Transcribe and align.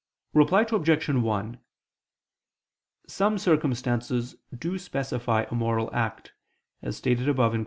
Reply 0.33 0.65
Obj. 0.67 1.09
1: 1.09 1.59
Some 3.07 3.37
circumstances 3.37 4.35
do 4.51 4.79
specify 4.79 5.43
a 5.43 5.53
moral 5.53 5.93
act, 5.93 6.33
as 6.81 6.97
stated 6.97 7.29
above 7.29 7.51
(Q. 7.51 7.59